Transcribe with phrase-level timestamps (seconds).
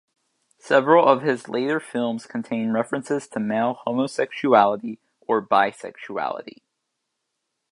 [0.57, 6.63] Several of his later films contain references to male homosexuality or bisexuality.